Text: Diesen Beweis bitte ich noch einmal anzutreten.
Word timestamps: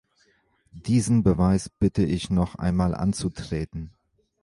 Diesen 0.73 1.21
Beweis 1.21 1.69
bitte 1.69 2.03
ich 2.03 2.31
noch 2.31 2.55
einmal 2.55 2.95
anzutreten. 2.95 3.91